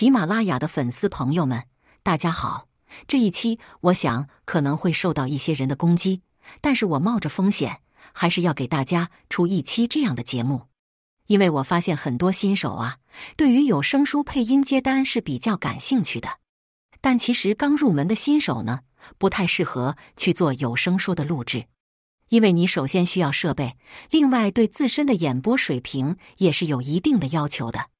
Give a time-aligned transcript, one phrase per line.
[0.00, 1.64] 喜马拉雅的粉丝朋友们，
[2.02, 2.68] 大家好！
[3.06, 6.22] 这一期我想可能会受到一些人的攻击，
[6.62, 7.82] 但是我冒着风险，
[8.14, 10.68] 还是要给大家出一期这样的节目，
[11.26, 12.96] 因为我发现很多新手啊，
[13.36, 16.38] 对于有声书配音接单是比较感兴趣的，
[17.02, 18.80] 但其实刚入门的新手呢，
[19.18, 21.66] 不太适合去做有声书的录制，
[22.30, 23.76] 因为你首先需要设备，
[24.08, 27.90] 另外对自身的演播水平也是有一定的要求的。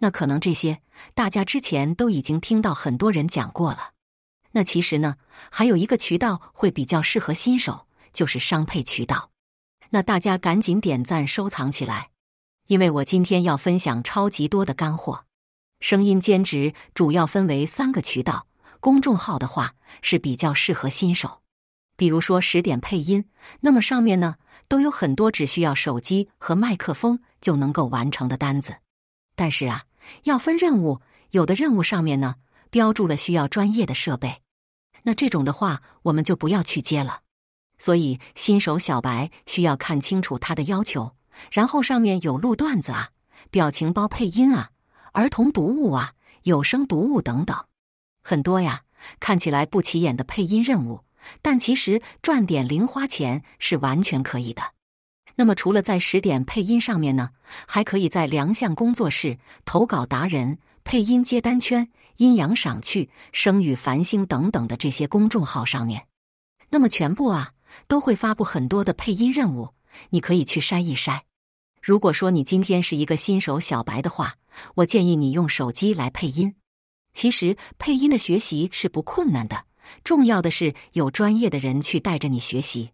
[0.00, 0.80] 那可能这些
[1.14, 3.92] 大家之前都已经听到很多人讲过了。
[4.52, 5.16] 那其实呢，
[5.50, 9.30] 还有一个渠道会比较适合新手，就是商配渠道。
[9.90, 12.10] 那大家赶紧点赞收藏起来，
[12.66, 15.24] 因为我今天要分享超级多的干货。
[15.80, 18.46] 声音兼职主要分为三个渠道，
[18.80, 21.42] 公众号的话是比较适合新手，
[21.96, 23.28] 比如说十点配音，
[23.60, 28.76] 那么上面呢都有很多只需要手机和麦克风就能够完成的单子，
[29.36, 29.84] 但是啊。
[30.24, 32.36] 要分任务，有的任务上面呢
[32.70, 34.42] 标注了需要专业的设备，
[35.02, 37.20] 那这种的话我们就不要去接了。
[37.78, 41.14] 所以新手小白需要看清楚他的要求，
[41.52, 43.10] 然后上面有录段子啊、
[43.50, 44.70] 表情包配音啊、
[45.12, 46.12] 儿童读物啊、
[46.42, 47.66] 有声读物等等，
[48.22, 48.82] 很多呀。
[49.20, 51.04] 看起来不起眼的配音任务，
[51.40, 54.60] 但其实赚点零花钱是完全可以的。
[55.40, 57.30] 那么，除了在十点配音上面呢，
[57.64, 66.08] 还可以在良相工作室、投稿达人、配音接单圈、阴阳赏趣、声语繁星等等的这些公众号上面。
[66.70, 67.52] 那么，全部啊
[67.86, 69.68] 都会发布很多的配音任务，
[70.10, 71.20] 你可以去筛一筛。
[71.80, 74.34] 如果说你今天是一个新手小白的话，
[74.74, 76.56] 我建议你用手机来配音。
[77.12, 79.66] 其实配音的学习是不困难的，
[80.02, 82.90] 重要的是有专业的人去带着你学习。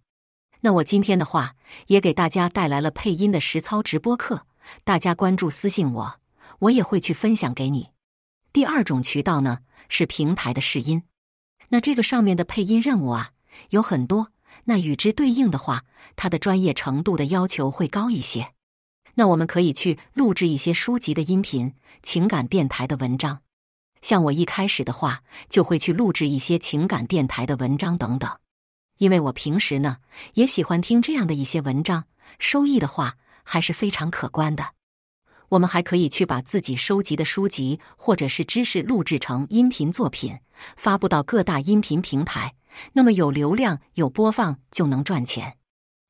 [0.64, 1.56] 那我今天的话
[1.88, 4.46] 也给大家带来了配音的实操直播课，
[4.82, 6.20] 大家关注私信我，
[6.60, 7.90] 我也会去分享给你。
[8.50, 9.58] 第二种渠道呢
[9.90, 11.02] 是平台的试音，
[11.68, 13.32] 那这个上面的配音任务啊
[13.70, 14.28] 有很多，
[14.64, 15.84] 那与之对应的话，
[16.16, 18.55] 它的专业程度的要求会高一些。
[19.16, 23.40] 那我们可以去录制一些书籍的音频、情感电台的文章，
[24.00, 28.30] 像我一开始的话就会去录制一些情感电台的文章等等。
[28.98, 29.98] 因为我平时呢
[30.34, 32.05] 也喜欢听这样的一些文章，
[32.38, 34.64] 收益的话还是非常可观的。
[35.50, 40.38] 我们还可以去把自己收集的书籍或者是知识录制成音频作品，
[40.77, 42.54] 发布到各大音频平台。
[42.92, 45.58] 那么有流量、有播放就能赚钱。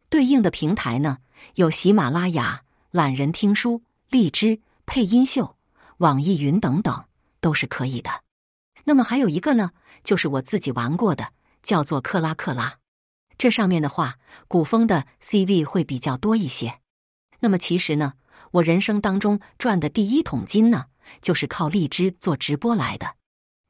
[0.09, 1.19] 对应的平台呢
[1.57, 5.57] 有喜马拉雅、懒人听书、荔枝、配音秀、
[5.99, 7.05] 网易云等等，
[7.41, 8.11] 都是可以的。
[8.85, 9.73] 那么还有一个呢，
[10.05, 11.33] 就是我自己玩过的。
[11.65, 12.79] 叫做克拉克拉，
[13.37, 16.79] 这上面的话，古风的 CV 会比较多一些。
[17.41, 18.13] 那么其实呢，
[18.53, 20.87] 我人生当中赚的第一桶金呢，
[21.21, 23.17] 就是靠荔枝做直播来的。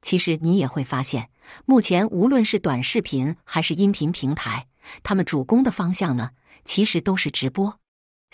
[0.03, 1.31] 其实你也会发现，
[1.65, 4.69] 目前无论是短视频还是音频平台，
[5.03, 6.33] 他们主攻的方向呢，
[6.66, 7.81] 其实都是直播。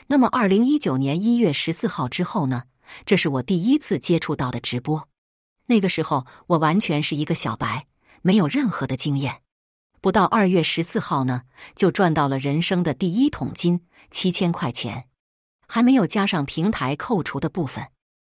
[0.09, 2.65] 那么二零一九年一月十四号之后呢，
[3.06, 5.09] 这是我第一次接触到的直播。
[5.66, 7.87] 那个时候我完全是一个小白，
[8.22, 9.43] 没有任何的经验。
[10.00, 11.43] 不到二月十四号呢，
[11.77, 15.06] 就赚到了人生的第一桶金，七千块钱，
[15.66, 17.88] 还没有加上平台扣除的部分。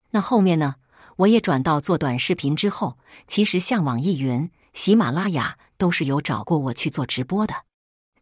[0.10, 0.76] 那后面呢，
[1.18, 7.54] 我也转到做短视频之后，其实像网易云、喜马拉雅都是有找过我去做直播的。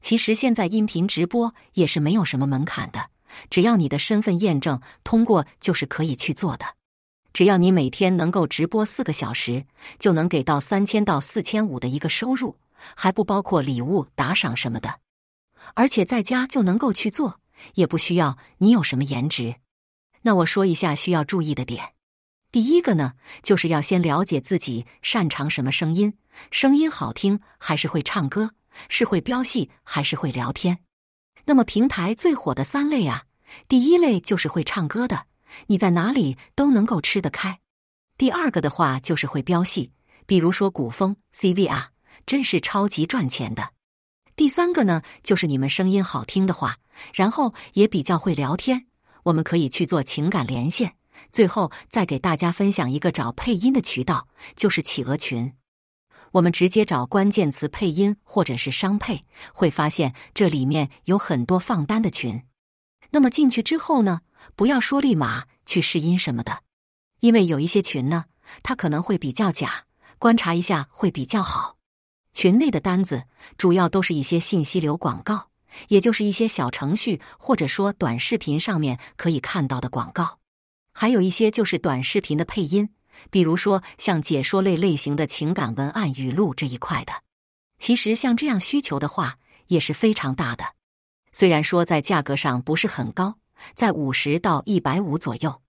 [0.01, 3.09] 其实现在音频直播也是没有什么门槛的，
[3.49, 6.65] 只要你的身份验证通过，就是可以去做的。
[7.31, 9.65] 只要你每天能够直播四个小时，
[9.97, 12.57] 就能给到三千到四千五的一个收入。
[12.95, 14.99] 还不包括礼物、打赏什么的，
[15.73, 17.39] 而且在家就能够去做，
[17.75, 19.55] 也不需要你有什么颜值。
[20.21, 21.93] 那我说一下需要注意的点。
[22.51, 23.13] 第一个呢，
[23.43, 26.17] 就是要先了解自己擅长什么声音，
[26.51, 28.53] 声音好听还是会唱歌，
[28.89, 30.79] 是会飙戏还是会聊天。
[31.45, 33.23] 那么平台最火的三类啊，
[33.67, 35.25] 第一类就是会唱歌的，
[35.67, 37.59] 你在哪里都能够吃得开。
[38.17, 39.91] 第二个的话就是会飙戏，
[40.25, 41.91] 比如说古风 CV 啊。
[42.29, 43.71] 真是超级赚钱的。
[44.35, 46.77] 第三个呢，就是你们声音好听的话，
[47.11, 48.85] 然后也比较会聊天，
[49.23, 50.93] 我们可以去做情感连线。
[51.31, 55.51] 最后再给大家分享一个找配音的渠道，就是企鹅群。
[56.33, 62.43] 我们直接找关键词配音或者是商配，会发现这里面有很多放单的群。
[63.09, 64.21] 那么进去之后呢，
[64.55, 66.59] 不要说立马去试音什么的，
[67.21, 68.25] 因为有一些群呢，
[68.61, 69.85] 它可能会比较假，
[70.19, 71.78] 观察一下会比较好。
[72.33, 73.23] 群内的单子
[73.57, 75.49] 主要都是一些信息流广告，
[75.87, 80.39] 也就是一些小程序或者说短视频上面可以看到的广告，
[80.93, 82.89] 还有一些就是短视频的配音，
[83.29, 87.13] 比如说像解说类类型的情感文案、语录这一块的。
[87.77, 89.37] 其实像这样需求的话
[89.67, 90.65] 也是非常大的。
[91.31, 93.37] 虽然说在价格上不是很高，
[93.75, 95.61] 在五十到一百五左右，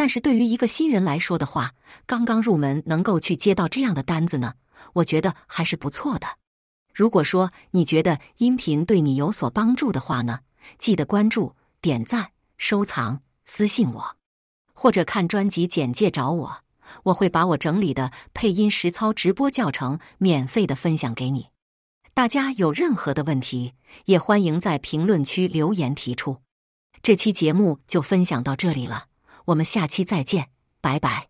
[0.00, 1.74] 但是对于一个新人来说的话，
[2.06, 4.54] 刚刚入门能够去接到这样的单子呢，
[4.94, 6.26] 我觉得还是不错的。
[6.94, 10.40] 如果说你觉得音频对你有所帮助的话呢，
[10.78, 14.16] 记得关注、点赞、收藏、私信我，
[14.72, 16.60] 或者看专辑简介找我，
[17.02, 21.48] 我会把我整理的配音实操直播教程免费的分享给你。
[22.14, 23.74] 大家有任何的问题，
[24.06, 26.38] 也欢迎在评论区留言提出。
[27.02, 29.08] 这期节目就分享到这里了，
[29.46, 30.50] 我们下期再见，
[30.80, 31.29] 拜拜。